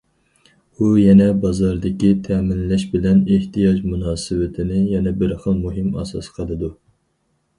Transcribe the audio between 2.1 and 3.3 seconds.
تەمىنلەش بىلەن